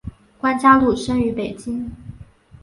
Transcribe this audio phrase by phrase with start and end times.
[0.39, 1.91] 关嘉禄生于北京。